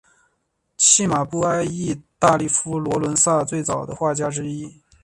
[0.79, 4.81] 契马布埃意大利佛罗伦萨最早的画家之一。